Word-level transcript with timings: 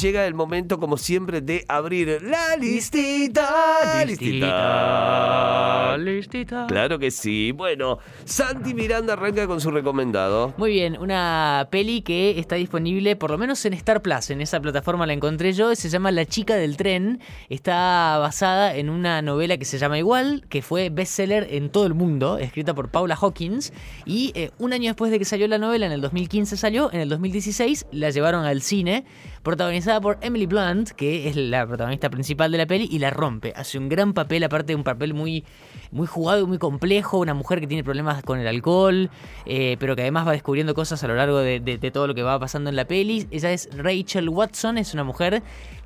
Llega 0.00 0.26
el 0.26 0.34
momento, 0.34 0.78
como 0.78 0.96
siempre, 0.96 1.40
de 1.40 1.64
abrir 1.68 2.22
la 2.22 2.56
listita. 2.56 4.04
Listita. 4.04 5.96
Listita. 5.98 6.66
Claro 6.66 6.98
que 6.98 7.10
sí. 7.10 7.52
Bueno, 7.52 7.98
Santi 8.24 8.72
Miranda 8.72 9.12
arranca 9.12 9.46
con 9.46 9.60
su 9.60 9.70
recomendado. 9.70 10.54
Muy 10.56 10.72
bien, 10.72 10.96
una 10.98 11.68
peli 11.70 12.00
que 12.00 12.38
está 12.38 12.56
disponible 12.56 13.16
por 13.16 13.30
lo 13.30 13.38
menos 13.38 13.64
en 13.66 13.74
Star 13.74 14.00
Plus, 14.00 14.30
en 14.30 14.40
esa 14.40 14.60
plataforma 14.60 15.06
la 15.06 15.12
encontré 15.12 15.52
yo, 15.52 15.74
se 15.74 15.88
llama 15.90 16.10
La 16.10 16.24
chica 16.24 16.54
del 16.56 16.76
tren, 16.76 17.20
está 17.50 18.16
basada 18.18 18.74
en 18.74 18.88
una 18.88 19.20
novela 19.20 19.58
que 19.58 19.64
se 19.64 19.78
llama 19.78 19.98
igual, 19.98 20.44
que 20.48 20.62
fue 20.62 20.88
bestseller 20.88 21.48
en 21.50 21.70
todo 21.70 21.86
el 21.86 21.94
mundo, 21.94 22.38
escrita 22.38 22.74
por 22.74 22.88
Paula 22.90 23.18
Hawkins, 23.20 23.72
y 24.06 24.32
eh, 24.34 24.50
un 24.58 24.72
año 24.72 24.88
después 24.88 25.10
de 25.10 25.18
que 25.18 25.24
salió 25.24 25.46
la 25.48 25.58
novela, 25.58 25.86
en 25.86 25.92
el 25.92 26.00
2015 26.00 26.56
salió, 26.56 26.90
en 26.92 27.00
el 27.00 27.08
2016 27.08 27.86
la 27.92 28.10
llevaron 28.10 28.44
al 28.44 28.62
cine, 28.62 29.04
protagonizada 29.42 29.81
por 30.00 30.18
Emily 30.20 30.46
Blunt, 30.46 30.90
que 30.90 31.28
es 31.28 31.34
la 31.36 31.66
protagonista 31.66 32.08
principal 32.08 32.52
de 32.52 32.58
la 32.58 32.66
peli, 32.66 32.88
y 32.90 32.98
la 33.00 33.10
rompe, 33.10 33.52
hace 33.56 33.78
un 33.78 33.88
gran 33.88 34.12
papel, 34.12 34.44
aparte 34.44 34.68
de 34.68 34.76
un 34.76 34.84
papel 34.84 35.12
muy, 35.12 35.44
muy 35.90 36.06
jugado 36.06 36.42
y 36.42 36.46
muy 36.46 36.58
complejo, 36.58 37.18
una 37.18 37.34
mujer 37.34 37.60
que 37.60 37.66
tiene 37.66 37.82
problemas 37.82 38.22
con 38.22 38.38
el 38.38 38.46
alcohol, 38.46 39.10
eh, 39.44 39.76
pero 39.80 39.96
que 39.96 40.02
además 40.02 40.26
va 40.26 40.32
descubriendo 40.32 40.74
cosas 40.74 41.02
a 41.02 41.08
lo 41.08 41.16
largo 41.16 41.38
de, 41.38 41.58
de- 41.60 41.90
todo 41.90 42.06
lo 42.06 42.14
que 42.14 42.22
va 42.22 42.38
pasando 42.38 42.70
en 42.70 42.76
la 42.76 42.86
peli. 42.86 43.26
Ella 43.30 43.50
es 43.52 43.68
Rachel 43.76 44.28
Watson, 44.28 44.78
es 44.78 44.94
una 44.94 45.04
mujer 45.04 45.42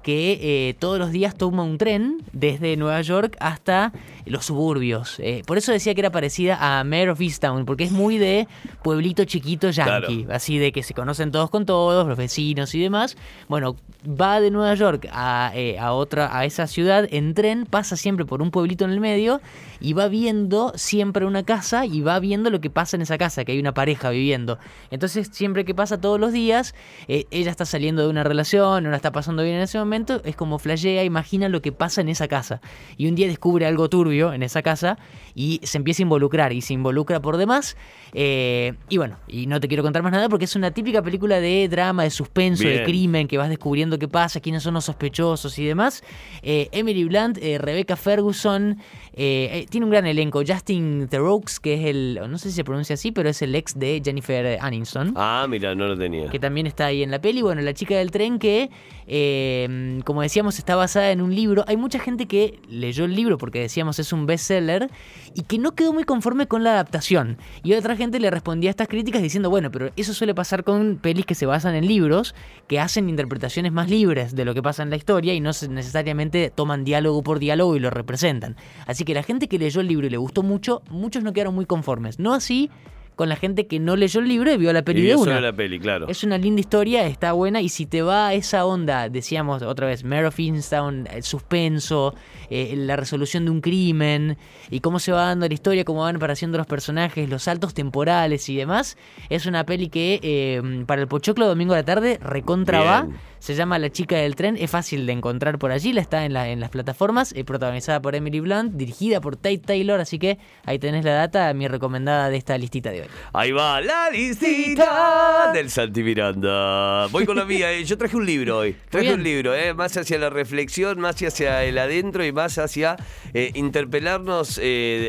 que 0.06 0.38
eh, 0.41 0.74
todos 0.78 1.01
los 1.01 1.10
días 1.10 1.34
toma 1.34 1.65
un 1.65 1.78
tren 1.78 2.23
desde 2.33 2.77
Nueva 2.77 3.02
York 3.02 3.37
hasta 3.41 3.92
los 4.24 4.45
suburbios. 4.45 5.19
Eh, 5.19 5.42
por 5.46 5.59
eso 5.59 5.73
decía 5.73 5.95
que 5.95 6.01
era 6.01 6.12
parecida 6.12 6.59
a 6.60 6.84
Mayor 6.84 7.09
of 7.09 7.20
Easttown, 7.20 7.65
porque 7.65 7.82
es 7.82 7.91
muy 7.91 8.16
de 8.16 8.46
pueblito 8.84 9.24
chiquito 9.24 9.71
yankee, 9.71 10.24
así 10.30 10.59
de 10.59 10.71
que 10.71 10.85
se 10.85 10.95
conocen 10.95 11.32
todos 11.32 11.51
con 11.51 11.66
todos, 11.66 12.07
los 12.07 12.16
vecinos 12.16 12.73
y 12.76 12.80
demás. 12.80 13.16
Bueno, 13.48 13.74
va 14.09 14.40
de 14.40 14.52
Nueva 14.52 14.74
York 14.74 15.09
a, 15.10 15.51
eh, 15.57 15.76
a 15.76 15.93
otra, 15.93 16.38
a 16.38 16.45
esa 16.45 16.68
ciudad 16.68 17.09
en 17.10 17.35
tren, 17.35 17.66
pasa 17.66 17.96
siempre 17.96 18.24
por 18.24 18.43
un 18.43 18.52
pueblito 18.52 18.85
en 18.85 18.93
el 18.93 19.01
medio 19.01 19.41
y 19.80 19.93
va 19.95 20.07
viendo 20.07 20.73
siempre 20.76 21.26
una 21.26 21.43
casa 21.43 21.85
y 21.85 22.01
va 22.01 22.20
viendo 22.20 22.51
lo 22.51 22.60
que 22.60 22.70
pasa 22.70 22.96
en 22.96 23.02
esa 23.02 23.18
casa, 23.18 23.45
que 23.45 23.51
hay 23.51 23.59
una 23.59 23.74
pareja 23.74 24.10
viviendo. 24.10 24.60
Entonces, 24.93 25.30
siempre 25.32 25.65
que 25.65 25.74
pasa 25.74 26.01
todos 26.01 26.20
los 26.20 26.32
días, 26.32 26.76
ella 27.09 27.51
está 27.51 27.65
saliendo 27.65 28.02
de 28.02 28.09
una 28.09 28.23
relación, 28.23 28.85
no 28.85 28.91
la 28.91 28.96
está 28.96 29.10
pasando 29.10 29.43
bien 29.43 29.57
en 29.57 29.63
ese 29.63 29.79
momento, 29.79 29.95
es 30.24 30.36
como 30.36 30.58
flashea, 30.58 31.04
imagina 31.04 31.48
lo 31.48 31.62
que 31.62 31.72
pasa 31.72 32.00
en 32.00 32.08
esa 32.08 32.28
casa. 32.28 32.60
Y 32.96 33.08
un 33.08 33.14
día 33.14 33.26
descubre 33.26 33.66
algo 33.66 33.88
turbio 33.88 34.32
en 34.32 34.42
esa 34.42 34.62
casa 34.62 34.98
y 35.34 35.60
se 35.62 35.78
empieza 35.78 36.02
a 36.02 36.04
involucrar 36.04 36.52
y 36.52 36.60
se 36.60 36.74
involucra 36.74 37.20
por 37.20 37.36
demás. 37.36 37.76
eh, 38.12 38.74
y 38.88 38.96
bueno, 38.98 39.16
y 39.28 39.46
no 39.46 39.60
te 39.60 39.68
quiero 39.68 39.82
contar 39.82 40.02
más 40.02 40.12
nada 40.12 40.28
porque 40.28 40.44
es 40.46 40.56
una 40.56 40.70
típica 40.70 41.02
película 41.02 41.40
de 41.40 41.68
drama, 41.68 42.02
de 42.04 42.10
suspenso, 42.10 42.64
de 42.68 42.84
crimen, 42.84 43.28
que 43.28 43.38
vas 43.38 43.48
descubriendo 43.48 43.98
qué 43.98 44.08
pasa, 44.08 44.40
quiénes 44.40 44.62
son 44.62 44.74
los 44.74 44.84
sospechosos 44.84 45.58
y 45.58 45.64
demás. 45.64 46.02
Eh, 46.42 46.68
Emily 46.72 47.04
Blunt, 47.04 47.38
eh, 47.38 47.58
Rebecca 47.58 47.96
Ferguson, 47.96 48.78
eh, 49.12 49.66
tiene 49.70 49.84
un 49.84 49.90
gran 49.90 50.06
elenco. 50.06 50.42
Justin 50.46 51.08
Theroux, 51.08 51.58
que 51.60 51.74
es 51.74 51.84
el, 51.86 52.20
no 52.28 52.38
sé 52.38 52.50
si 52.50 52.56
se 52.56 52.64
pronuncia 52.64 52.94
así, 52.94 53.12
pero 53.12 53.28
es 53.28 53.40
el 53.42 53.54
ex 53.54 53.78
de 53.78 54.00
Jennifer 54.04 54.58
Aniston 54.60 55.12
Ah, 55.16 55.46
mira, 55.48 55.74
no 55.74 55.86
lo 55.86 55.96
tenía. 55.96 56.28
que 56.30 56.38
también 56.38 56.66
está 56.66 56.86
ahí 56.86 57.02
en 57.02 57.10
la 57.10 57.20
peli. 57.20 57.42
Bueno, 57.42 57.60
La 57.62 57.74
chica 57.74 57.96
del 57.96 58.10
tren 58.10 58.38
que, 58.38 58.70
eh, 59.06 59.66
como 60.04 60.23
decíamos, 60.23 60.59
está 60.59 60.76
basada 60.76 61.10
en 61.10 61.20
un 61.20 61.34
libro. 61.34 61.65
Hay 61.66 61.76
mucha 61.76 61.98
gente 61.98 62.26
que 62.26 62.60
leyó 62.68 63.04
el 63.04 63.15
libro 63.15 63.38
porque 63.38 63.60
decíamos 63.60 63.98
es 63.98 64.12
un 64.12 64.26
bestseller 64.26 64.91
y 65.34 65.42
que 65.42 65.59
no 65.59 65.75
quedó 65.75 65.92
muy 65.92 66.04
conforme 66.04 66.47
con 66.47 66.65
la 66.65 66.72
adaptación. 66.72 67.38
Y 67.62 67.75
otra 67.75 67.97
gente 67.97 68.20
le 68.20 68.31
respondía 68.31 68.70
a 68.70 68.72
estas 68.72 68.88
críticas 68.88 69.22
diciendo, 69.22 69.50
bueno, 69.50 69.70
pero 69.70 69.91
eso 69.97 70.14
suele 70.14 70.34
pasar 70.34 70.64
con 70.64 70.97
pelis 70.97 71.26
que 71.26 71.34
se 71.34 71.47
basan 71.47 71.75
en 71.75 71.87
libros, 71.87 72.34
que 72.69 72.81
hacen 72.81 73.08
interpretaciones 73.08 73.72
más 73.72 73.91
libres 73.91 74.34
de 74.34 74.44
lo 74.44 74.54
que 74.54 74.62
pasa 74.62 74.82
en 74.82 74.91
la 74.91 74.97
historia 74.97 75.34
y 75.34 75.41
no 75.41 75.50
necesariamente 75.70 76.50
toman 76.54 76.84
diálogo 76.84 77.22
por 77.22 77.38
diálogo 77.38 77.76
y 77.76 77.80
lo 77.80 77.91
representan. 77.91 78.56
Así 78.86 79.04
que 79.04 79.14
la 79.14 79.22
gente 79.22 79.48
que 79.48 79.58
leyó 79.58 79.80
el 79.80 79.88
libro 79.88 80.06
y 80.06 80.10
le 80.10 80.16
gustó 80.16 80.42
mucho, 80.42 80.82
muchos 80.91 81.22
no 81.22 81.32
quedaron 81.32 81.54
muy 81.54 81.66
conformes. 81.66 82.18
No 82.18 82.34
así 82.34 82.70
con 83.16 83.28
la 83.28 83.37
gente 83.37 83.66
que 83.66 83.81
no 83.81 83.97
leyó 83.97 84.21
el 84.21 84.28
libro 84.28 84.53
y 84.53 84.56
vio 84.59 84.72
la 84.72 84.82
peli 84.82 85.00
Y 85.00 85.06
de 85.06 85.16
una. 85.16 85.41
la 85.41 85.53
peli, 85.53 85.81
claro. 85.81 86.06
Es 86.09 86.22
una 86.22 86.38
linda 86.38 86.60
historia, 86.60 87.06
está 87.06 87.32
buena 87.32 87.60
y 87.62 87.69
si 87.71 87.87
te 87.87 88.03
va 88.03 88.32
esa 88.34 88.65
onda, 88.66 89.09
decíamos 89.09 89.62
otra 89.62 89.87
vez, 89.87 90.04
Mare 90.04 90.27
of 90.27 90.38
Easttown, 90.38 91.09
el 91.10 91.22
suspenso, 91.22 92.15
eh, 92.50 92.75
la 92.77 92.94
resolución 92.97 93.44
de 93.47 93.50
un 93.50 93.60
crimen 93.60 94.37
y 94.71 94.81
cómo 94.81 94.99
se 94.99 95.12
va 95.12 95.22
dando 95.27 95.49
la 95.49 95.54
historia, 95.54 95.84
cómo 95.84 96.00
van 96.03 96.16
apareciendo 96.16 96.59
los 96.59 96.66
personajes, 96.66 97.28
los 97.31 97.43
saltos 97.44 97.72
temporales 97.75 98.49
y 98.49 98.56
demás, 98.56 98.97
es 99.31 99.47
una 99.47 99.65
peli 99.65 99.88
que 99.88 100.21
eh, 100.22 100.84
para 100.87 101.00
el 101.00 101.09
Pochoclo 101.09 101.47
domingo 101.48 101.72
a 101.72 101.78
la 101.78 101.84
tarde 101.84 102.19
recontra 102.22 102.81
va. 102.83 103.09
Se 103.38 103.54
llama 103.54 103.78
La 103.78 103.91
chica 103.91 104.16
del 104.16 104.34
tren, 104.34 104.56
es 104.59 104.71
fácil 104.71 105.06
de 105.06 105.12
encontrar 105.12 105.59
por 105.59 105.71
allí, 105.71 105.93
la 105.93 106.00
está 106.00 106.25
en, 106.25 106.33
la- 106.33 106.48
en 106.48 106.59
las 106.59 106.71
plataformas, 106.71 107.33
eh, 107.37 107.44
protagonizada 107.44 108.00
por 108.03 108.15
Emily 108.16 108.41
Blunt, 108.41 108.72
dirigida 108.75 109.21
por 109.21 109.37
Tate 109.37 109.59
Taylor, 109.59 110.00
así 110.00 110.19
que 110.19 110.38
ahí 110.65 110.78
tenés 110.81 111.04
la 111.04 111.12
data, 111.12 111.53
mi 111.54 111.69
recomendada 111.69 112.28
de 112.28 112.38
esta 112.38 112.59
listita 112.59 112.91
de 112.91 113.03
hoy. 113.03 113.05
Ahí 113.32 113.52
va 113.52 113.80
la 113.80 114.10
listita 114.10 115.50
del 115.52 115.70
Santi 115.70 116.02
Miranda. 116.02 117.06
Voy 117.08 117.24
con 117.26 117.36
la 117.36 117.44
mía. 117.44 117.72
eh. 117.72 117.84
Yo 117.84 117.96
traje 117.98 118.16
un 118.16 118.26
libro 118.26 118.58
hoy. 118.58 118.76
Traje 118.90 119.14
un 119.14 119.22
libro, 119.22 119.54
eh, 119.54 119.74
más 119.74 119.96
hacia 119.96 120.18
la 120.18 120.30
reflexión, 120.30 121.00
más 121.00 121.16
hacia 121.22 121.64
el 121.64 121.78
adentro 121.78 122.24
y 122.24 122.32
más 122.32 122.58
hacia 122.58 122.96
eh, 123.34 123.50
interpelarnos 123.54 124.60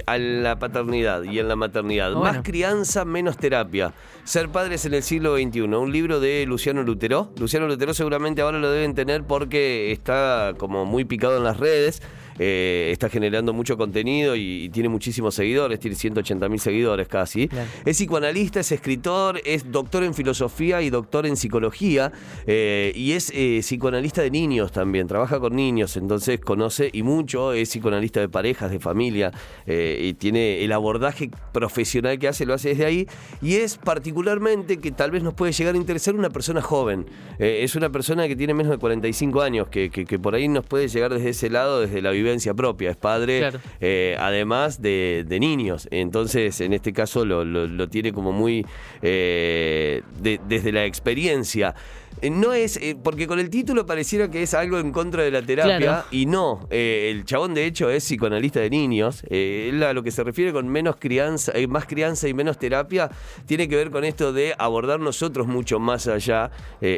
a 0.06 0.18
la 0.18 0.60
paternidad 0.60 1.24
y 1.24 1.40
en 1.40 1.48
la 1.48 1.56
maternidad. 1.56 2.14
Bueno. 2.14 2.34
Más 2.34 2.44
crianza, 2.44 3.06
menos 3.06 3.38
terapia. 3.38 3.94
Ser 4.28 4.50
padres 4.50 4.84
en 4.84 4.94
el 4.94 5.04
siglo 5.04 5.38
XXI. 5.38 5.62
Un 5.62 5.94
libro 5.94 6.20
de 6.20 6.46
Luciano 6.46 6.84
Lutero. 6.84 7.32
Luciano 7.40 7.66
Lutero 7.66 7.94
seguramente 7.94 8.42
ahora 8.42 8.60
lo 8.60 8.70
deben 8.70 8.94
tener 8.94 9.24
porque 9.24 9.94
está 9.94 10.54
como 10.58 10.84
muy 10.84 11.06
picado 11.06 11.38
en 11.38 11.46
las 11.46 11.56
redes. 11.56 12.02
eh, 12.40 12.90
está 12.92 13.10
generando 13.10 13.54
mucho 13.54 13.78
contenido 13.78 14.36
y, 14.36 14.66
y 14.66 14.70
tiene 14.70 14.90
muchísimos 14.90 15.36
seguidores, 15.36 15.80
tiene 15.80 15.96
180 15.96 16.50
mil 16.50 16.60
seguidores 16.60 17.08
casi. 17.08 17.50
Es 17.86 17.98
psicoanalista, 17.98 18.60
es 18.60 18.72
escritor, 18.72 19.42
es 19.46 19.72
doctor 19.72 20.04
en 20.04 20.14
filosofía 20.14 20.82
y 20.82 20.90
doctor 20.90 21.26
en 21.26 21.36
psicología 21.36 22.12
eh, 22.46 22.92
y 22.96 23.14
es 23.14 23.32
eh, 23.34 23.60
psicoanalista 23.62 24.22
de 24.22 24.32
niños 24.32 24.72
también, 24.72 25.08
trabaja 25.08 25.40
con 25.40 25.56
niños, 25.56 25.98
entonces 25.98 26.40
conoce 26.40 26.90
y 26.94 27.04
mucho, 27.04 27.54
es 27.54 27.70
psicoanalista 27.70 28.20
de 28.20 28.30
parejas, 28.30 28.72
de 28.72 28.80
familia 28.80 29.32
y 29.66 30.14
tiene 30.14 30.64
el 30.64 30.72
abordaje 30.72 31.30
profesional 31.52 32.18
que 32.20 32.28
hace, 32.28 32.46
lo 32.46 32.54
hace 32.54 32.70
desde 32.70 32.86
ahí 32.86 33.08
y 33.42 33.56
es 33.56 33.78
particularmente 34.18 34.78
que 34.80 34.92
tal 34.92 35.12
vez 35.12 35.22
nos 35.22 35.36
puede 35.36 35.52
llegar 35.52 35.76
a 35.76 35.78
interesar 35.78 36.16
una 36.16 36.30
persona 36.32 36.60
joven, 36.62 37.06
Eh, 37.40 37.60
es 37.64 37.76
una 37.76 37.92
persona 37.92 38.28
que 38.28 38.36
tiene 38.36 38.56
menos 38.56 38.72
de 38.72 38.78
45 38.80 39.42
años, 39.44 39.68
que, 39.70 39.92
que- 39.92 40.06
que 40.06 40.18
por 40.18 40.34
ahí 40.34 40.48
nos 40.48 40.66
puede 40.66 40.88
llegar 40.88 41.14
desde 41.14 41.30
ese 41.30 41.50
lado, 41.52 41.82
desde 41.82 42.02
la 42.02 42.10
vivencia 42.10 42.54
propia, 42.56 42.90
es 42.90 42.98
padre 42.98 43.40
Claro. 43.40 43.60
eh, 43.80 44.16
además 44.20 44.82
de, 44.82 45.24
de 45.28 45.40
niños. 45.40 45.88
Entonces, 45.92 46.60
en 46.62 46.74
este 46.74 46.94
caso 46.94 47.26
lo, 47.26 47.46
lo- 47.46 47.68
lo 47.68 47.88
tiene 47.90 48.12
como 48.12 48.32
muy 48.32 48.66
eh, 49.04 50.02
de- 50.20 50.40
desde 50.48 50.72
la 50.72 50.86
experiencia. 50.86 51.76
Eh, 52.22 52.30
No 52.30 52.54
es, 52.54 52.78
eh, 52.78 52.96
porque 53.02 53.28
con 53.28 53.40
el 53.40 53.50
título 53.50 53.86
pareciera 53.86 54.30
que 54.30 54.42
es 54.44 54.54
algo 54.54 54.80
en 54.80 54.92
contra 54.92 55.24
de 55.24 55.32
la 55.32 55.42
terapia 55.42 55.78
Claro. 55.78 56.06
y 56.12 56.26
no, 56.26 56.68
eh, 56.70 57.10
el 57.12 57.26
chabón 57.26 57.54
de 57.54 57.66
hecho 57.66 57.90
es 57.90 58.04
psicoanalista 58.04 58.60
de 58.60 58.70
niños, 58.70 59.24
él 59.30 59.82
a 59.84 59.94
lo 59.94 60.04
que 60.04 60.12
se 60.12 60.24
refiere 60.24 60.52
con 60.54 60.68
menos 60.68 60.96
crianza, 60.98 61.52
más 61.68 61.86
crianza 61.86 62.28
y 62.28 62.34
menos 62.34 62.58
terapia, 62.58 63.10
tiene 63.46 63.68
que 63.68 63.76
ver 63.76 63.92
con 63.92 64.04
esto 64.04 64.34
de 64.34 64.56
abordar 64.58 65.00
nosotros 65.00 65.48
mucho 65.48 65.80
más 65.80 66.08
allá 66.08 66.52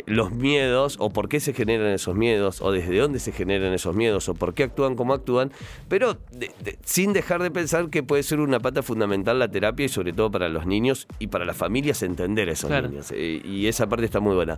los 0.05 0.31
miedos 0.31 0.95
o 0.99 1.09
por 1.09 1.27
qué 1.29 1.39
se 1.39 1.53
generan 1.53 1.87
esos 1.93 2.15
miedos 2.15 2.61
o 2.61 2.71
desde 2.71 2.97
dónde 2.97 3.19
se 3.19 3.31
generan 3.31 3.73
esos 3.73 3.95
miedos 3.95 4.29
o 4.29 4.33
por 4.35 4.53
qué 4.53 4.63
actúan 4.63 4.95
como 4.95 5.13
actúan, 5.13 5.51
pero 5.87 6.13
de- 6.31 6.51
de- 6.63 6.77
sin 6.85 7.13
dejar 7.13 7.41
de 7.43 7.51
pensar 7.51 7.89
que 7.89 8.03
puede 8.03 8.23
ser 8.23 8.39
una 8.39 8.59
pata 8.59 8.83
fundamental 8.83 9.39
la 9.39 9.49
terapia 9.49 9.85
y 9.85 9.89
sobre 9.89 10.13
todo 10.13 10.31
para 10.31 10.49
los 10.49 10.65
niños 10.65 11.07
y 11.19 11.27
para 11.27 11.45
las 11.45 11.57
familias 11.57 12.01
entender 12.03 12.49
a 12.49 12.53
esos 12.53 12.69
Claro. 12.69 12.87
niños. 12.89 13.11
y 13.11 13.67
esa 13.67 13.87
parte 13.87 14.05
está 14.05 14.19
muy 14.19 14.35
buena. 14.35 14.55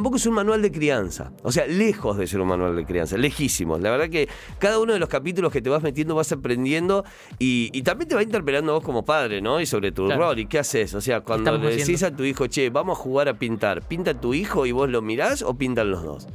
Tampoco 0.00 0.16
es 0.16 0.24
un 0.24 0.32
manual 0.32 0.62
de 0.62 0.72
crianza, 0.72 1.30
o 1.42 1.52
sea, 1.52 1.66
lejos 1.66 2.16
de 2.16 2.26
ser 2.26 2.40
un 2.40 2.48
manual 2.48 2.74
de 2.74 2.86
crianza, 2.86 3.18
lejísimos. 3.18 3.82
La 3.82 3.90
verdad 3.90 4.08
que 4.08 4.30
cada 4.58 4.78
uno 4.78 4.94
de 4.94 4.98
los 4.98 5.10
capítulos 5.10 5.52
que 5.52 5.60
te 5.60 5.68
vas 5.68 5.82
metiendo 5.82 6.14
vas 6.14 6.32
aprendiendo 6.32 7.04
y, 7.38 7.68
y 7.74 7.82
también 7.82 8.08
te 8.08 8.14
va 8.14 8.22
interpelando 8.22 8.72
vos 8.72 8.82
como 8.82 9.04
padre, 9.04 9.42
¿no? 9.42 9.60
Y 9.60 9.66
sobre 9.66 9.92
tu 9.92 10.06
Claro. 10.06 10.28
rol 10.30 10.38
y 10.38 10.46
qué 10.46 10.58
haces. 10.58 10.94
O 10.94 11.02
sea, 11.02 11.20
cuando 11.20 11.52
le 11.58 11.66
decís 11.76 11.82
haciendo? 12.02 12.06
a 12.06 12.16
tu 12.16 12.24
hijo, 12.24 12.46
che, 12.46 12.70
vamos 12.70 12.98
a 12.98 13.02
jugar 13.02 13.28
a 13.28 13.38
pintar, 13.38 13.86
¿pinta 13.86 14.18
tu 14.18 14.32
hijo 14.32 14.64
y 14.64 14.72
vos 14.72 14.88
lo 14.88 15.02
mirás 15.02 15.42
o 15.42 15.52
pintan 15.58 15.90
los 15.90 16.02
dos? 16.02 16.26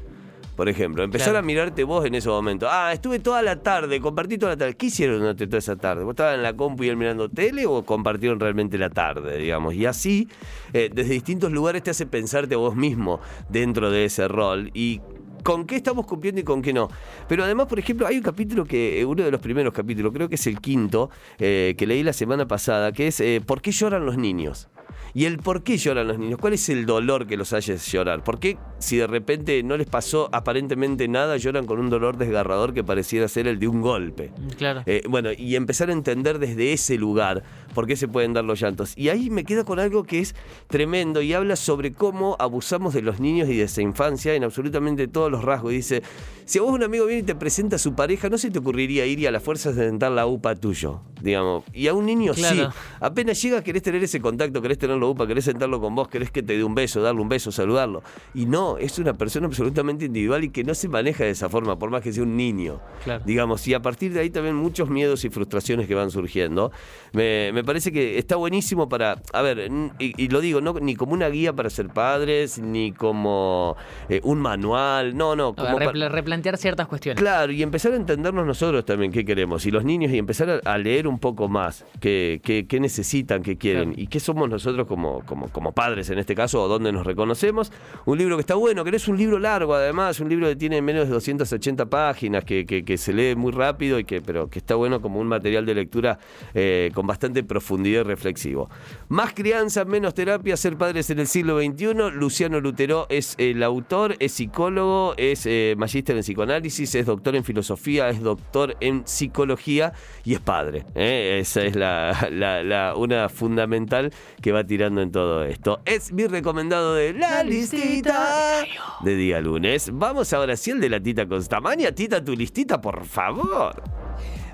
Por 0.56 0.69
ejemplo, 0.69 1.04
empezar 1.04 1.28
Claro. 1.31 1.40
a 1.40 1.42
mirarte 1.42 1.84
vos 1.84 2.06
en 2.06 2.16
ese 2.16 2.30
momento. 2.30 2.68
Ah, 2.69 2.92
estuve 2.94 3.19
toda 3.19 3.42
la 3.42 3.62
tarde, 3.62 4.00
compartí 4.00 4.38
toda 4.38 4.54
la 4.54 4.57
tarde. 4.57 4.75
¿Qué 4.75 4.86
hicieron 4.86 5.19
durante 5.19 5.48
toda 5.48 5.57
esa 5.60 5.75
tarde? 5.75 6.04
¿Vos 6.04 6.13
estabas 6.13 6.36
en 6.36 6.44
la 6.44 6.54
compu 6.56 6.84
y 6.86 6.90
él 6.90 6.96
mirando 6.98 7.30
tele 7.30 7.66
o 7.66 7.84
compartieron 7.84 8.40
realmente 8.40 8.78
la 8.78 8.90
tarde, 8.90 9.38
digamos? 9.38 9.74
Y 9.74 9.86
así, 9.86 10.30
eh, 10.74 10.90
desde 10.94 11.13
distintos 11.13 11.52
lugares 11.52 11.84
te 11.84 11.92
hace 11.92 12.06
pensarte 12.06 12.56
a 12.56 12.57
vos 12.57 12.75
mismo 12.75 13.19
dentro 13.50 13.92
de 13.92 14.06
ese 14.06 14.28
rol. 14.28 14.72
Y 14.74 15.02
con 15.44 15.66
qué 15.68 15.75
estamos 15.75 16.07
cumpliendo 16.07 16.42
y 16.42 16.44
con 16.44 16.62
qué 16.62 16.74
no. 16.74 16.88
Pero 17.28 17.44
además, 17.44 17.68
por 17.68 17.78
ejemplo, 17.78 18.08
hay 18.08 18.18
un 18.18 18.24
capítulo 18.24 18.63
que, 18.66 19.00
eh, 19.00 19.06
uno 19.06 19.24
de 19.24 19.30
los 19.31 19.42
primeros 19.42 19.74
capítulos, 19.74 20.12
creo 20.13 20.28
que 20.28 20.36
es 20.36 20.48
el 20.48 20.60
quinto, 20.60 21.10
eh, 21.38 21.75
que 21.78 21.86
leí 21.86 22.01
la 22.01 22.13
semana 22.13 22.48
pasada, 22.48 22.92
que 22.94 23.08
es 23.08 23.19
eh, 23.19 23.42
¿Por 23.46 23.62
qué 23.62 23.72
lloran 23.72 24.06
los 24.06 24.18
niños? 24.18 24.69
Y 25.16 25.24
el 25.24 25.38
por 25.38 25.64
qué 25.64 25.78
lloran 25.78 26.10
los 26.10 26.20
niños, 26.20 26.38
cuál 26.42 26.52
es 26.52 26.68
el 26.68 26.86
dolor 26.86 27.26
que 27.26 27.38
los 27.38 27.54
hace 27.54 27.78
llorar. 27.78 28.22
¿Por 28.22 28.38
qué 28.38 28.58
si 28.80 28.98
de 28.98 29.08
repente 29.08 29.64
no 29.64 29.78
les 29.78 29.88
pasó 29.88 30.28
aparentemente 30.34 31.08
nada, 31.08 31.38
lloran 31.38 31.66
con 31.66 31.80
un 31.80 31.90
dolor 31.90 32.18
desgarrador 32.18 32.74
que 32.74 32.84
pareciera 32.84 33.30
ser 33.30 33.48
el 33.48 33.58
de 33.58 33.70
un 33.70 33.80
golpe? 33.80 34.34
Claro. 34.58 34.84
Eh, 34.86 35.04
bueno, 35.08 35.30
y 35.32 35.56
empezar 35.56 35.90
a 35.90 35.94
entender 35.94 36.38
desde 36.38 36.74
ese 36.74 36.98
lugar 36.98 37.44
por 37.74 37.88
qué 37.88 37.96
se 37.96 38.10
pueden 38.10 38.34
dar 38.34 38.44
los 38.44 38.60
llantos. 38.60 38.92
Y 38.98 39.08
ahí 39.08 39.30
me 39.30 39.46
quedo 39.46 39.64
con 39.64 39.80
algo 39.80 40.04
que 40.04 40.20
es 40.20 40.36
tremendo 40.68 41.22
y 41.22 41.32
habla 41.32 41.56
sobre 41.56 41.94
cómo 41.94 42.36
abusamos 42.38 42.94
de 42.94 43.02
los 43.02 43.22
niños 43.22 43.48
y 43.48 43.56
de 43.56 43.64
esa 43.64 43.82
infancia 43.82 44.36
en 44.36 44.44
absolutamente 44.44 45.08
todos 45.08 45.32
los 45.32 45.46
rasgos. 45.46 45.72
Y 45.72 45.78
dice, 45.78 46.04
si 46.44 46.60
a 46.60 46.62
vos 46.62 46.74
un 46.74 46.84
amigo 46.84 47.06
viene 47.06 47.22
y 47.22 47.26
te 47.26 47.36
presenta 47.36 47.78
a 47.78 47.80
su 47.80 47.96
pareja, 47.96 48.28
no 48.28 48.38
se 48.38 48.52
te 48.52 48.60
ocurriría 48.60 49.06
ir 49.06 49.20
y 49.20 49.28
a 49.28 49.32
las 49.32 49.42
fuerzas 49.42 49.78
de 49.78 49.86
dentar 49.86 50.12
la 50.12 50.28
UPA 50.28 50.56
tuyo, 50.56 51.00
digamos. 51.22 51.64
Y 51.74 51.88
a 51.88 51.94
un 51.94 52.06
niño 52.06 52.34
sí. 52.34 52.42
Claro. 52.42 52.74
Apenas 53.00 53.42
llega, 53.42 53.64
querés 53.64 53.82
tener 53.82 54.04
ese 54.04 54.20
contacto, 54.20 54.62
querés 54.62 54.78
tenerlo 54.78 55.05
UPA, 55.10 55.28
querés 55.28 55.46
sentarlo 55.46 55.80
con 55.80 55.96
vos, 55.96 56.07
querés 56.07 56.31
que 56.31 56.44
te 56.44 56.57
dé 56.57 56.63
un 56.63 56.75
beso, 56.75 57.02
darle 57.02 57.22
un 57.22 57.30
beso, 57.30 57.52
saludarlo. 57.52 58.04
Y 58.34 58.46
no, 58.46 58.78
es 58.78 59.00
una 59.00 59.13
persona 59.13 59.48
absolutamente 59.48 60.06
individual 60.06 60.44
y 60.44 60.50
que 60.50 60.63
no 60.63 60.74
se 60.74 60.88
maneja 60.90 61.24
de 61.24 61.31
esa 61.31 61.50
forma, 61.50 61.78
por 61.78 61.90
más 61.90 62.02
que 62.02 62.12
sea 62.13 62.24
un 62.24 62.36
niño. 62.38 62.80
Claro. 63.04 63.24
Digamos, 63.25 63.68
y 63.68 63.74
a 63.74 63.81
partir 63.81 64.13
de 64.13 64.19
ahí 64.22 64.30
también 64.30 64.56
muchos 64.56 64.90
miedos 64.90 65.25
y 65.25 65.30
frustraciones 65.30 65.88
que 65.88 65.96
van 65.96 66.12
surgiendo. 66.12 66.72
Me, 67.13 67.52
me 67.54 67.63
parece 67.63 67.92
que 67.92 68.18
está 68.18 68.36
buenísimo 68.36 68.90
para, 68.90 69.22
a 69.34 69.42
ver, 69.42 69.69
y, 70.00 70.24
y 70.24 70.28
lo 70.30 70.42
digo, 70.42 70.62
no 70.62 70.74
ni 70.80 70.96
como 70.96 71.13
una 71.13 71.30
guía 71.30 71.54
para 71.54 71.69
ser 71.69 71.88
padres, 71.90 72.60
ni 72.60 72.92
como 72.92 73.75
eh, 74.10 74.19
un 74.24 74.40
manual, 74.40 75.16
no, 75.16 75.36
no. 75.36 75.56
Como 75.56 75.78
Repla- 75.80 76.08
pa- 76.08 76.10
replantear 76.10 76.58
ciertas 76.58 76.88
cuestiones. 76.88 77.22
Claro, 77.22 77.51
y 77.51 77.62
empezar 77.63 77.94
a 77.94 77.96
entendernos 77.96 78.46
nosotros 78.46 78.86
también 78.86 79.12
qué 79.12 79.24
queremos, 79.25 79.66
y 79.66 79.72
los 79.72 79.84
niños, 79.86 80.12
y 80.12 80.18
empezar 80.18 80.62
a, 80.66 80.72
a 80.74 80.78
leer 80.78 81.08
un 81.08 81.19
poco 81.19 81.48
más 81.48 81.86
qué, 82.00 82.42
qué- 82.44 82.66
qué 82.68 82.80
necesitan, 82.80 83.42
qué 83.44 83.58
quieren, 83.58 83.90
Claro. 83.92 84.01
y 84.01 84.08
qué 84.08 84.19
somos 84.19 84.50
nosotros 84.50 84.88
como, 84.88 84.95
como, 84.96 85.50
como 85.50 85.72
padres 85.72 86.10
en 86.10 86.20
este 86.20 86.36
caso, 86.36 86.62
o 86.64 86.68
dónde 86.68 86.92
nos 86.92 87.06
reconocemos. 87.06 87.72
Un 88.06 88.18
libro 88.18 88.36
que 88.38 88.42
está 88.42 88.56
bueno, 88.56 88.84
que 88.84 88.92
no 88.92 88.98
es 88.98 89.08
un 89.08 89.18
libro 89.18 89.40
largo 89.40 89.74
además, 89.76 90.20
un 90.20 90.30
libro 90.30 90.48
que 90.48 90.56
tiene 90.56 90.82
menos 90.82 91.08
de 91.08 91.14
280 91.14 91.86
páginas, 91.88 92.44
que, 92.44 92.66
que- 92.66 92.96
se 92.98 93.12
lee 93.14 93.36
muy 93.36 93.52
rápido, 93.52 94.00
y 94.00 94.06
que, 94.06 94.22
pero 94.22 94.50
que 94.50 94.60
está 94.60 94.76
bueno 94.76 95.02
como 95.02 95.20
un 95.20 95.28
material 95.28 95.66
de 95.66 95.76
lectura 95.76 96.18
eh, 96.54 96.92
con 96.94 97.06
bastante 97.06 97.44
profundidad 97.44 98.02
y 98.02 98.04
reflexivo. 98.04 98.70
Más 99.10 99.34
crianza, 99.34 99.84
menos 99.86 100.14
terapia, 100.14 100.56
ser 100.56 100.78
padres 100.78 101.10
en 101.10 101.20
el 101.20 101.28
siglo 101.28 101.60
XXI. 101.60 101.94
Luciano 102.14 102.60
Lutero 102.62 103.06
es 103.10 103.36
el 103.38 103.62
autor, 103.64 104.16
es 104.20 104.32
psicólogo, 104.32 105.14
es 105.18 105.46
eh, 105.46 105.76
magíster 105.78 106.16
en 106.16 106.22
psicoanálisis, 106.24 106.96
es 106.96 107.06
doctor 107.06 107.36
en 107.36 107.44
filosofía, 107.44 108.10
es 108.10 108.22
doctor 108.22 108.76
en 108.80 109.06
psicología 109.06 109.92
y 110.24 110.34
es 110.36 110.40
padre. 110.40 110.86
¿eh? 110.96 111.40
Esa 111.42 111.64
es 111.64 111.76
la, 111.76 112.30
la- 112.32 112.64
la- 112.64 112.96
una 112.96 113.28
fundamental 113.30 114.12
que 114.42 114.52
va 114.52 114.64
en 114.86 115.12
todo 115.12 115.44
esto. 115.44 115.82
Es 115.86 116.12
mi 116.12 116.28
recomendado 116.28 116.96
de 116.96 117.14
la 117.14 117.30
La 117.38 117.44
listita 117.44 117.86
listita. 117.86 118.66
de 119.04 119.16
día 119.16 119.42
lunes. 119.42 119.90
Vamos 119.94 120.32
ahora 120.34 120.56
sí 120.56 120.72
el 120.72 120.80
de 120.80 120.90
la 120.90 121.02
tita 121.02 121.28
Constamaña. 121.28 121.92
Tita, 121.92 122.24
tu 122.24 122.36
listita, 122.36 122.80
por 122.80 123.06
favor. 123.06 123.82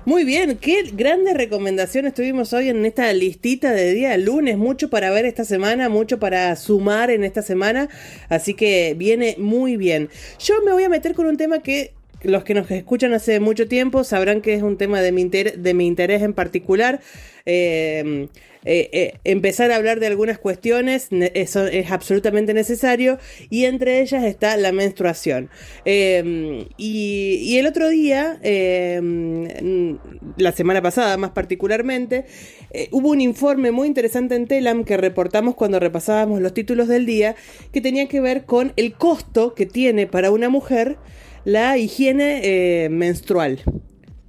Muy 0.04 0.24
bien, 0.24 0.58
qué 0.58 0.82
grandes 0.92 1.34
recomendaciones 1.34 2.12
tuvimos 2.14 2.52
hoy 2.52 2.68
en 2.70 2.84
esta 2.84 3.12
listita 3.12 3.70
de 3.70 3.92
día 3.92 4.16
lunes. 4.16 4.56
Mucho 4.58 4.90
para 4.90 5.10
ver 5.10 5.26
esta 5.26 5.44
semana, 5.44 5.88
mucho 5.88 6.18
para 6.18 6.56
sumar 6.56 7.10
en 7.12 7.22
esta 7.22 7.40
semana. 7.40 7.88
Así 8.28 8.54
que 8.54 8.94
viene 8.98 9.36
muy 9.38 9.76
bien. 9.76 10.08
Yo 10.40 10.54
me 10.64 10.72
voy 10.72 10.82
a 10.82 10.88
meter 10.88 11.14
con 11.14 11.26
un 11.26 11.36
tema 11.36 11.60
que 11.60 11.92
los 12.22 12.44
que 12.44 12.54
nos 12.54 12.70
escuchan 12.70 13.12
hace 13.12 13.40
mucho 13.40 13.68
tiempo 13.68 14.04
sabrán 14.04 14.40
que 14.42 14.54
es 14.54 14.62
un 14.62 14.76
tema 14.78 15.00
de 15.00 15.12
mi, 15.12 15.22
inter- 15.22 15.58
de 15.58 15.74
mi 15.74 15.86
interés 15.86 16.22
en 16.22 16.34
particular. 16.34 17.00
Eh, 17.46 18.28
eh, 18.64 18.88
eh, 18.92 19.14
empezar 19.24 19.72
a 19.72 19.76
hablar 19.76 19.98
de 19.98 20.06
algunas 20.06 20.38
cuestiones, 20.38 21.08
es 21.10 21.56
absolutamente 21.90 22.54
necesario, 22.54 23.18
y 23.50 23.64
entre 23.64 24.00
ellas 24.00 24.22
está 24.22 24.56
la 24.56 24.70
menstruación. 24.70 25.50
Eh, 25.84 26.64
y, 26.76 27.40
y 27.42 27.58
el 27.58 27.66
otro 27.66 27.88
día, 27.88 28.38
mm, 28.40 29.94
la 30.36 30.52
semana 30.52 30.80
pasada 30.80 31.16
más 31.16 31.32
particularmente, 31.32 32.24
eh, 32.70 32.86
hubo 32.92 33.10
un 33.10 33.20
informe 33.20 33.72
muy 33.72 33.88
interesante 33.88 34.36
en 34.36 34.46
Telam 34.46 34.84
que 34.84 34.96
reportamos 34.96 35.56
cuando 35.56 35.80
repasábamos 35.80 36.40
los 36.40 36.54
títulos 36.54 36.86
del 36.86 37.04
día, 37.04 37.34
que 37.72 37.80
tenía 37.80 38.06
que 38.06 38.20
ver 38.20 38.44
con 38.44 38.72
el 38.76 38.92
costo 38.92 39.54
que 39.56 39.66
tiene 39.66 40.06
para 40.06 40.30
una 40.30 40.48
mujer 40.48 40.98
la 41.44 41.78
higiene 41.78 42.40
eh, 42.42 42.88
menstrual 42.88 43.62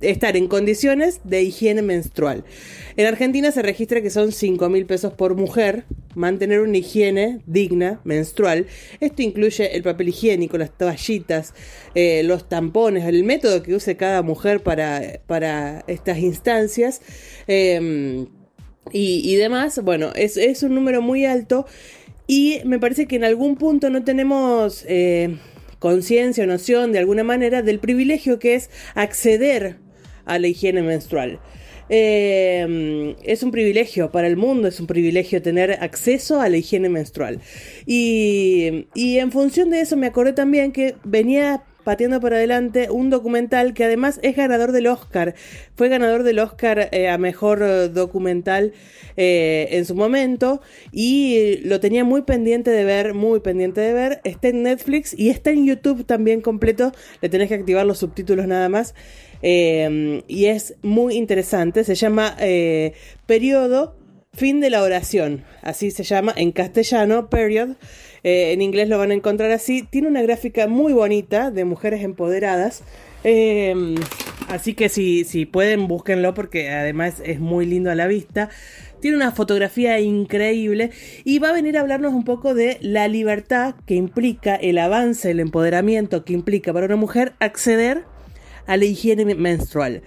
estar 0.01 0.35
en 0.35 0.47
condiciones 0.47 1.21
de 1.23 1.43
higiene 1.43 1.81
menstrual. 1.81 2.43
En 2.97 3.05
Argentina 3.05 3.51
se 3.51 3.61
registra 3.61 4.01
que 4.01 4.09
son 4.09 4.31
5 4.31 4.69
mil 4.69 4.85
pesos 4.85 5.13
por 5.13 5.35
mujer 5.35 5.85
mantener 6.15 6.61
una 6.61 6.77
higiene 6.77 7.41
digna 7.45 8.01
menstrual. 8.03 8.67
Esto 8.99 9.21
incluye 9.21 9.75
el 9.75 9.83
papel 9.83 10.09
higiénico, 10.09 10.57
las 10.57 10.77
toallitas, 10.77 11.53
eh, 11.95 12.21
los 12.23 12.49
tampones, 12.49 13.05
el 13.05 13.23
método 13.23 13.63
que 13.63 13.73
use 13.75 13.95
cada 13.95 14.21
mujer 14.21 14.61
para, 14.61 15.21
para 15.25 15.83
estas 15.87 16.19
instancias. 16.19 17.01
y, 17.47 18.27
y 18.91 19.35
demás, 19.35 19.81
bueno, 19.83 20.11
es, 20.15 20.37
es 20.37 20.63
un 20.63 20.75
número 20.75 21.01
muy 21.01 21.25
alto 21.25 21.65
y 22.27 22.59
me 22.65 22.79
parece 22.79 23.05
que 23.05 23.15
en 23.17 23.23
algún 23.23 23.55
punto 23.55 23.89
no 23.89 24.03
tenemos 24.03 24.85
eh, 24.87 25.37
conciencia 25.83 26.45
o 26.45 26.47
noción 26.47 26.93
de 26.93 26.99
alguna 26.99 27.25
manera 27.25 27.61
del 27.61 27.79
privilegio 27.79 28.39
que 28.39 28.55
es 28.55 28.69
acceder 28.95 29.79
a 30.23 30.39
la 30.39 30.47
higiene 30.47 30.81
menstrual. 30.81 31.41
Eh, 31.89 33.13
es 33.21 33.43
un 33.43 33.51
privilegio 33.51 34.09
para 34.09 34.27
el 34.27 34.37
mundo, 34.37 34.69
es 34.69 34.79
un 34.79 34.87
privilegio 34.87 35.41
tener 35.41 35.73
acceso 35.83 36.39
a 36.39 36.47
la 36.47 36.55
higiene 36.55 36.87
menstrual. 36.87 37.41
Y, 37.85 38.87
y 38.95 39.17
en 39.17 39.33
función 39.33 39.71
de 39.71 39.81
eso 39.81 39.97
me 39.97 40.07
acordé 40.07 40.31
también 40.31 40.71
que 40.71 40.95
venía 41.03 41.65
pateando 41.83 42.19
para 42.19 42.37
adelante 42.37 42.89
un 42.89 43.09
documental 43.09 43.73
que 43.73 43.83
además 43.83 44.19
es 44.23 44.35
ganador 44.35 44.71
del 44.71 44.87
Oscar. 44.87 45.35
Fue 45.75 45.89
ganador 45.89 46.23
del 46.23 46.39
Oscar 46.39 46.89
eh, 46.91 47.09
a 47.09 47.17
mejor 47.17 47.61
eh, 47.61 47.89
documental 47.89 48.73
eh, 49.17 49.67
en 49.71 49.85
su 49.85 49.95
momento 49.95 50.61
y 50.91 51.57
lo 51.63 51.79
tenía 51.79 52.03
muy 52.03 52.23
pendiente 52.23 52.71
de 52.71 52.83
ver, 52.83 53.13
muy 53.13 53.39
pendiente 53.39 53.81
de 53.81 53.93
ver. 53.93 54.21
Está 54.23 54.49
en 54.49 54.63
Netflix 54.63 55.17
y 55.17 55.29
está 55.29 55.51
en 55.51 55.65
YouTube 55.65 56.05
también 56.05 56.41
completo. 56.41 56.91
Le 57.21 57.29
tenés 57.29 57.49
que 57.49 57.55
activar 57.55 57.85
los 57.85 57.99
subtítulos 57.99 58.47
nada 58.47 58.69
más. 58.69 58.95
Y 59.41 60.45
es 60.45 60.75
muy 60.81 61.15
interesante. 61.15 61.83
Se 61.83 61.95
llama 61.95 62.37
Periodo 63.25 64.02
Fin 64.35 64.61
de 64.61 64.71
la 64.71 64.81
oración, 64.81 65.43
así 65.61 65.91
se 65.91 66.01
llama 66.01 66.33
en 66.35 66.51
castellano, 66.51 67.29
period. 67.29 67.77
Eh, 68.23 68.51
en 68.51 68.63
inglés 68.63 68.89
lo 68.89 68.97
van 68.97 69.11
a 69.11 69.13
encontrar 69.13 69.51
así. 69.51 69.83
Tiene 69.83 70.07
una 70.07 70.23
gráfica 70.23 70.67
muy 70.67 70.91
bonita 70.91 71.51
de 71.51 71.65
mujeres 71.65 72.03
empoderadas. 72.03 72.81
Eh, 73.23 73.95
así 74.49 74.73
que 74.73 74.89
si, 74.89 75.23
si 75.23 75.45
pueden, 75.45 75.87
búsquenlo 75.87 76.33
porque 76.33 76.71
además 76.71 77.21
es 77.23 77.39
muy 77.39 77.67
lindo 77.67 77.91
a 77.91 77.95
la 77.95 78.07
vista. 78.07 78.49
Tiene 79.01 79.17
una 79.17 79.33
fotografía 79.33 79.99
increíble 79.99 80.89
y 81.23 81.37
va 81.37 81.49
a 81.49 81.53
venir 81.53 81.77
a 81.77 81.81
hablarnos 81.81 82.13
un 82.13 82.23
poco 82.23 82.55
de 82.55 82.79
la 82.81 83.07
libertad 83.07 83.75
que 83.85 83.93
implica 83.93 84.55
el 84.55 84.79
avance, 84.79 85.29
el 85.29 85.41
empoderamiento 85.41 86.25
que 86.25 86.33
implica 86.33 86.73
para 86.73 86.87
una 86.87 86.95
mujer 86.95 87.33
acceder 87.39 88.05
a 88.67 88.77
la 88.77 88.85
higiene 88.85 89.35
menstrual. 89.35 90.01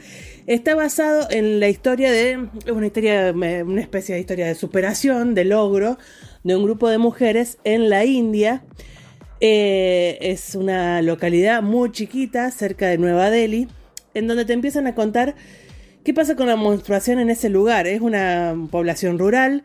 Está 0.46 0.76
basado 0.76 1.28
en 1.30 1.58
la 1.58 1.68
historia 1.68 2.12
de, 2.12 2.48
una 2.72 2.86
historia, 2.86 3.32
una 3.32 3.80
especie 3.80 4.14
de 4.14 4.20
historia 4.20 4.46
de 4.46 4.54
superación, 4.54 5.34
de 5.34 5.44
logro, 5.44 5.98
de 6.44 6.54
un 6.54 6.62
grupo 6.62 6.88
de 6.88 6.98
mujeres 6.98 7.58
en 7.64 7.90
la 7.90 8.04
India. 8.04 8.62
Eh, 9.40 10.18
es 10.20 10.54
una 10.54 11.02
localidad 11.02 11.62
muy 11.62 11.90
chiquita, 11.90 12.50
cerca 12.52 12.86
de 12.86 12.96
Nueva 12.96 13.30
Delhi, 13.30 13.66
en 14.14 14.28
donde 14.28 14.44
te 14.44 14.52
empiezan 14.52 14.86
a 14.86 14.94
contar 14.94 15.34
qué 16.04 16.14
pasa 16.14 16.36
con 16.36 16.46
la 16.46 16.56
menstruación 16.56 17.18
en 17.18 17.30
ese 17.30 17.48
lugar. 17.48 17.88
Es 17.88 18.00
una 18.00 18.54
población 18.70 19.18
rural, 19.18 19.64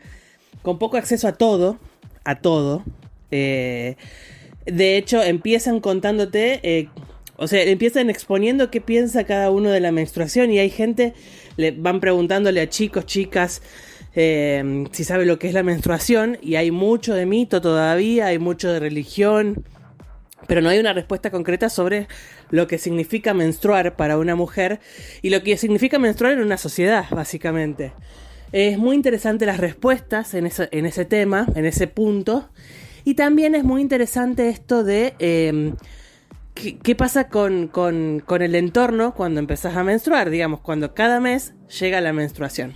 con 0.63 0.79
poco 0.79 0.98
acceso 0.98 1.27
a 1.27 1.33
todo, 1.33 1.77
a 2.24 2.39
todo. 2.39 2.83
Eh, 3.29 3.98
de 4.65 4.98
hecho, 4.98 5.21
empiezan 5.21 5.79
contándote 5.79 6.60
eh, 6.63 6.89
o 7.41 7.48
sea, 7.48 7.63
empiezan 7.63 8.12
exponiendo 8.12 8.69
qué 8.69 8.81
piensa 8.81 9.24
cada 9.24 9.50
uno 9.50 9.71
de 9.71 9.79
la 9.79 9.91
menstruación 9.91 10.51
y 10.51 10.60
hay 10.60 10.69
gente, 10.69 11.15
le 11.57 11.71
van 11.71 12.00
preguntándole 12.00 12.62
a 12.62 12.69
chicos, 12.69 13.07
chicas, 13.07 13.63
eh, 14.13 14.86
si 14.91 15.03
sabe 15.03 15.25
lo 15.25 15.39
que 15.39 15.48
es 15.48 15.55
la 15.55 15.63
menstruación 15.63 16.38
y 16.43 16.53
hay 16.53 16.69
mucho 16.69 17.15
de 17.15 17.25
mito 17.25 17.60
todavía, 17.60 18.27
hay 18.27 18.38
mucho 18.38 18.71
de 18.71 18.79
religión, 18.79 19.65
pero 20.45 20.62
no 20.62 20.69
hay 20.69 20.77
una 20.77 20.93
respuesta 20.93 21.31
concreta 21.31 21.69
sobre 21.69 22.07
lo 22.51 22.67
que 22.67 22.77
significa 22.77 23.33
menstruar 23.33 23.95
para 23.95 24.19
una 24.19 24.36
mujer 24.36 24.79
y 25.24 25.31
lo 25.31 25.41
que 25.41 25.57
significa 25.57 25.98
menstruar 25.98 26.33
en 26.33 26.41
una 26.41 26.57
sociedad, 26.57 27.05
básicamente. 27.10 27.91
Es 28.51 28.77
muy 28.77 28.95
interesante 28.95 29.48
las 29.48 29.60
respuestas 29.60 30.36
en, 30.36 30.45
eso, 30.45 30.65
en 30.69 30.86
ese 30.86 31.05
tema, 31.05 31.48
en 31.55 31.65
ese 31.65 31.88
punto. 31.88 32.51
Y 33.03 33.15
también 33.15 33.55
es 33.55 33.63
muy 33.63 33.81
interesante 33.81 34.48
esto 34.48 34.83
de... 34.83 35.15
Eh, 35.17 35.74
¿qué, 36.53 36.96
pasa 36.96 37.27
con, 37.27 37.67
con- 37.67 38.24
el 38.41 38.55
entorno 38.55 39.13
cuando 39.13 39.39
empezás 39.39 39.75
a 39.75 39.84
menstruar? 39.84 40.29
Digamos, 40.29 40.62
cuando 40.62 40.93
cada 40.93 41.20
mes 41.20 41.53
llega 41.79 42.01
la 42.01 42.13
menstruación. 42.13 42.72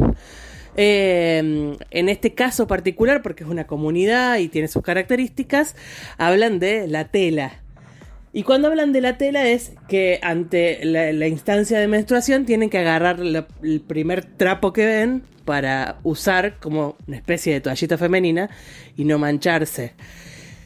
Eh, 0.77 1.77
en 1.91 2.09
este 2.09 2.33
caso 2.33 2.67
particular, 2.67 3.21
porque 3.21 3.43
es 3.43 3.49
una 3.49 3.65
comunidad 3.65 4.37
y 4.39 4.49
tiene 4.49 4.67
sus 4.67 4.83
características, 4.83 5.75
hablan 6.17 6.59
de 6.59 6.87
la 6.87 7.05
tela. 7.05 7.61
Y 8.33 8.43
cuando 8.43 8.67
hablan 8.67 8.91
de 8.91 8.99
la 8.99 9.17
tela 9.17 9.47
es 9.47 9.71
que 9.87 10.19
ante 10.21 10.83
la, 10.83 11.27
instancia 11.27 11.79
de 11.79 11.87
menstruación 11.87 12.45
tienen 12.45 12.69
que 12.69 12.79
agarrar 12.79 13.21
el 13.21 13.81
primer 13.87 14.25
trapo 14.25 14.73
que 14.73 14.85
ven 14.85 15.23
para 15.45 15.99
usar 16.03 16.59
como 16.59 16.97
una 17.07 17.15
especie 17.15 17.53
de 17.53 17.61
toallita 17.61 17.97
femenina 17.97 18.49
y 18.97 19.05
no 19.05 19.17
mancharse. 19.17 19.93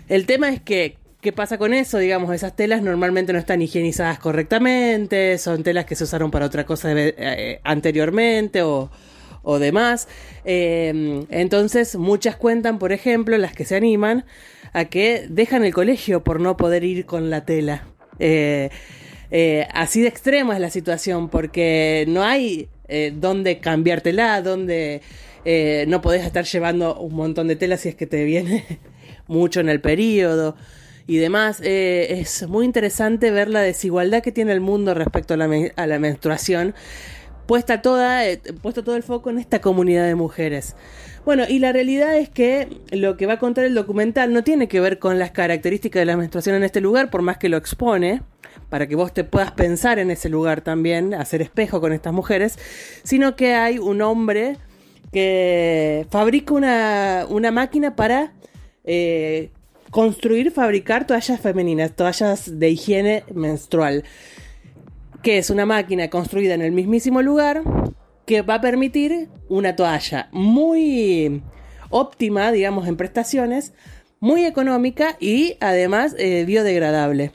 El 0.07 0.25
tema 0.25 0.49
es 0.49 0.61
que, 0.61 0.97
¿qué 1.21 1.31
pasa 1.31 1.57
con 1.57 1.73
eso? 1.73 1.97
Digamos, 1.97 2.33
esas 2.33 2.55
telas 2.55 2.81
normalmente 2.81 3.33
no 3.33 3.39
están 3.39 3.61
higienizadas 3.61 4.19
correctamente, 4.19 5.37
son 5.37 5.63
telas 5.63 5.85
que 5.85 5.95
se 5.95 6.03
usaron 6.03 6.31
para 6.31 6.45
otra 6.45 6.65
cosa 6.65 6.91
eh, 6.93 7.59
anteriormente 7.63 8.61
o, 8.61 8.89
o 9.43 9.59
demás. 9.59 10.07
Eh, 10.45 11.25
entonces, 11.29 11.95
muchas 11.95 12.35
cuentan, 12.35 12.79
por 12.79 12.91
ejemplo, 12.91 13.37
las 13.37 13.53
que 13.53 13.65
se 13.65 13.75
animan, 13.75 14.25
a 14.73 14.85
que 14.85 15.25
dejan 15.29 15.63
el 15.63 15.73
colegio 15.73 16.23
por 16.23 16.39
no 16.39 16.57
poder 16.57 16.83
ir 16.83 17.05
con 17.05 17.29
la 17.29 17.45
tela. 17.45 17.87
Eh, 18.19 18.69
eh, 19.31 19.67
así 19.73 20.01
de 20.01 20.07
extrema 20.07 20.55
es 20.55 20.61
la 20.61 20.69
situación, 20.69 21.29
porque 21.29 22.05
no 22.07 22.23
hay 22.23 22.69
eh, 22.87 23.13
dónde 23.15 23.59
cambiártela, 23.59 24.41
dónde 24.41 25.01
no 25.87 26.01
podés 26.01 26.25
estar 26.25 26.45
llevando 26.45 26.99
un 26.99 27.15
montón 27.15 27.47
de 27.47 27.55
tela 27.55 27.77
si 27.77 27.89
es 27.89 27.95
que 27.95 28.05
te 28.05 28.23
viene 28.23 28.65
mucho 29.27 29.61
en 29.61 29.69
el 29.69 29.81
periodo 29.81 30.55
y 31.09 31.17
demás. 31.17 31.59
Eh, 31.63 32.19
es 32.21 32.47
muy 32.47 32.65
interesante 32.65 33.31
ver 33.31 33.49
la 33.49 33.61
desigualdad 33.61 34.21
que 34.21 34.31
tiene 34.31 34.51
el 34.53 34.61
mundo 34.61 34.93
respecto 34.93 35.33
a 35.33 35.37
la, 35.37 35.99
menstruación, 35.99 36.75
puesta, 37.47 37.81
toda, 37.81 38.27
eh, 38.27 38.39
puesto 38.61 38.83
todo 38.83 38.95
el 38.95 39.01
foco 39.01 39.31
en 39.31 39.39
esta 39.39 39.59
comunidad 39.59 40.05
de 40.05 40.13
mujeres. 40.13 40.75
Bueno, 41.25 41.45
y 41.49 41.57
la 41.57 41.73
realidad 41.73 42.15
es 42.15 42.29
que 42.29 42.67
lo 42.91 43.17
que 43.17 43.25
va 43.25 43.33
a 43.33 43.39
contar 43.39 43.65
el 43.65 43.73
documental 43.73 44.31
no 44.33 44.43
tiene 44.43 44.67
que 44.67 44.79
ver 44.79 44.99
con 44.99 45.17
las 45.17 45.31
características 45.31 45.99
de 46.01 46.05
la 46.05 46.15
menstruación 46.15 46.55
en 46.55 46.63
este 46.63 46.79
lugar, 46.79 47.09
por 47.09 47.23
más 47.23 47.39
que 47.39 47.49
lo 47.49 47.57
expone, 47.57 48.21
para 48.69 48.85
que 48.85 48.95
vos 48.95 49.11
te 49.11 49.23
puedas 49.23 49.51
pensar 49.53 49.97
en 49.97 50.11
ese 50.11 50.29
lugar 50.29 50.61
también, 50.61 51.15
hacer 51.15 51.41
espejo 51.41 51.81
con 51.81 51.91
estas 51.91 52.13
mujeres, 52.13 52.59
sino 53.03 53.35
que 53.35 53.55
hay 53.55 53.79
un 53.79 54.03
hombre 54.03 54.57
que 55.11 56.05
fabrica 56.11 56.53
una, 56.53 57.25
una 57.27 57.49
máquina 57.49 57.95
para 57.95 58.33
eh, 58.83 59.49
construir, 59.91 60.51
fabricar 60.51 61.07
toallas 61.07 61.39
femeninas, 61.39 61.95
toallas 61.95 62.59
de 62.59 62.69
higiene 62.69 63.23
menstrual, 63.33 64.03
que 65.21 65.37
es 65.37 65.49
una 65.49 65.65
máquina 65.65 66.09
construida 66.09 66.53
en 66.53 66.61
el 66.61 66.71
mismísimo 66.71 67.21
lugar 67.21 67.63
que 68.25 68.41
va 68.41 68.55
a 68.55 68.61
permitir 68.61 69.27
una 69.47 69.75
toalla 69.75 70.29
muy 70.31 71.41
óptima, 71.89 72.51
digamos, 72.51 72.87
en 72.87 72.95
prestaciones, 72.95 73.73
muy 74.19 74.45
económica 74.45 75.17
y 75.19 75.57
además 75.59 76.15
eh, 76.17 76.43
biodegradable. 76.45 77.31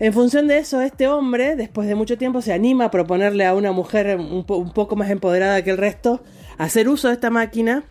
En 0.00 0.12
función 0.12 0.46
de 0.46 0.58
eso, 0.58 0.80
este 0.80 1.08
hombre, 1.08 1.56
después 1.56 1.88
de 1.88 1.94
mucho 1.94 2.18
tiempo, 2.18 2.42
se 2.42 2.52
anima 2.52 2.84
a 2.84 2.90
proponerle 2.90 3.46
a 3.46 3.54
una 3.54 3.72
mujer 3.72 4.16
un, 4.18 4.44
un 4.46 4.72
poco 4.72 4.94
más 4.94 5.10
empoderada 5.10 5.64
que 5.64 5.70
el 5.70 5.78
resto 5.78 6.22
hacer 6.56 6.88
uso 6.88 7.08
de 7.08 7.14
esta 7.14 7.30
máquina 7.30 7.84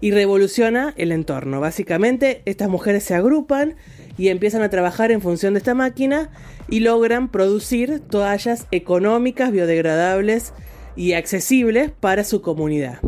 y 0.00 0.10
revoluciona 0.10 0.94
el 0.96 1.12
entorno. 1.12 1.60
Básicamente, 1.60 2.42
estas 2.44 2.68
mujeres 2.68 3.04
se 3.04 3.14
agrupan 3.14 3.76
y 4.16 4.28
empiezan 4.28 4.62
a 4.62 4.70
trabajar 4.70 5.10
en 5.10 5.20
función 5.20 5.54
de 5.54 5.58
esta 5.58 5.74
máquina 5.74 6.30
y 6.68 6.80
logran 6.80 7.30
producir 7.30 8.00
toallas 8.00 8.66
económicas, 8.70 9.52
biodegradables 9.52 10.52
y 10.96 11.12
accesibles 11.12 11.90
para 11.90 12.24
su 12.24 12.42
comunidad. 12.42 12.98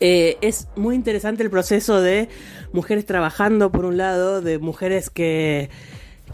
Eh, 0.00 0.38
es 0.40 0.68
muy 0.76 0.94
interesante 0.94 1.42
el 1.42 1.50
proceso 1.50 2.00
de 2.00 2.28
mujeres 2.72 3.04
trabajando 3.04 3.70
por 3.70 3.84
un 3.84 3.98
lado, 3.98 4.40
de 4.40 4.58
mujeres 4.58 5.10
que, 5.10 5.68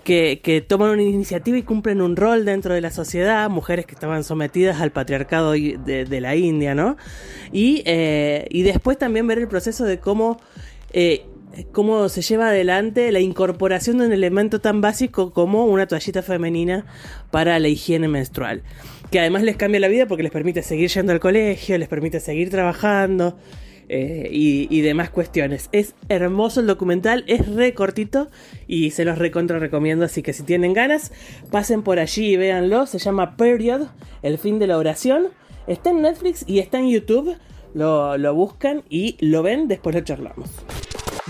que, 0.07 0.41
que 0.41 0.61
toman 0.61 0.91
una 0.91 1.03
iniciativa 1.03 1.59
y 1.59 1.65
cumplen 1.65 2.01
un 2.01 2.15
rol 2.15 2.45
dentro 2.45 2.73
de 2.73 2.81
la 2.81 2.93
sociedad, 2.93 3.51
mujeres 3.51 3.87
que 3.87 3.95
estaban 3.95 4.23
sometidas 4.23 4.81
al 4.81 4.93
patriarcado 4.93 5.51
de 5.51 6.21
la 6.21 6.37
India, 6.37 6.77
¿no? 6.77 6.97
Y, 7.51 7.83
eh, 7.87 8.47
y 8.51 8.63
después 8.63 8.99
también 8.99 9.27
ver 9.27 9.39
el 9.39 9.49
proceso 9.49 9.85
de 9.85 9.99
cómo, 9.99 10.39
eh, 10.93 11.27
cómo 11.73 12.09
se 12.09 12.23
lleva 12.23 12.51
adelante 12.51 13.11
la 13.11 13.19
incorporación 13.19 13.99
de 13.99 14.07
un 14.07 14.13
elemento 14.13 14.61
tan 14.61 14.81
básico 14.81 15.33
como 15.33 15.65
una 15.67 15.89
toallita 15.89 16.23
femenina 16.23 16.87
para 17.33 17.59
la 17.59 17.67
higiene 17.67 18.07
menstrual. 18.07 18.63
Que 19.11 19.19
además 19.19 19.43
les 19.43 19.57
cambia 19.57 19.81
la 19.81 19.89
vida 19.89 20.07
porque 20.07 20.23
les 20.23 20.31
permite 20.31 20.63
seguir 20.63 20.89
yendo 20.89 21.11
al 21.11 21.19
colegio, 21.19 21.77
les 21.79 21.89
permite 21.89 22.21
seguir 22.21 22.49
trabajando 22.49 23.37
eh, 23.89 24.29
y, 24.31 24.81
demás 24.81 25.11
cuestiones. 25.11 25.69
Es 25.73 25.95
hermoso 26.09 26.61
el 26.61 26.67
documental, 26.67 27.25
es 27.27 27.47
re 27.47 27.75
cortito 27.75 28.29
y 28.67 28.91
se 28.91 29.05
los 29.05 29.19
recontra 29.19 29.59
recomiendo, 29.59 30.05
así 30.05 30.23
que 30.23 30.33
si 30.33 30.43
tienen 30.43 30.73
ganas, 30.73 31.13
pasen 31.51 31.83
por 31.83 31.99
allí 31.99 32.33
y 32.33 32.37
véanlo. 32.37 32.87
Se 32.87 32.99
llama 32.99 33.37
Period, 33.37 33.89
el 34.23 34.39
fin 34.39 34.59
de 34.59 34.67
la 34.67 34.79
oración. 34.79 35.29
Está 35.67 35.91
en 35.91 36.03
Netflix 36.03 36.45
y 36.47 36.59
está 36.59 36.79
en 36.79 36.91
YouTube. 36.91 37.37
Lo, 37.75 38.17
lo 38.17 38.35
buscan 38.35 38.83
y 38.89 39.17
lo 39.21 39.43
ven, 39.43 39.69
después 39.69 39.95
lo 39.95 40.03
charlamos. 40.03 40.51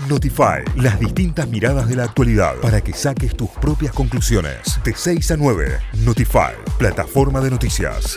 Notify, 0.07 0.63
las 0.75 0.99
distintas 0.99 1.49
miradas 1.49 1.89
de 1.89 1.95
la 1.95 2.03
actualidad 2.03 2.55
para 2.61 2.81
que 2.81 2.93
saques 2.93 3.35
tus 3.35 3.49
propias 3.49 3.93
conclusiones. 3.93 4.79
De 4.83 4.93
6 4.95 5.31
a 5.31 5.37
9, 5.37 5.79
Notify, 6.05 6.53
plataforma 6.77 7.41
de 7.41 7.49
noticias. 7.49 8.15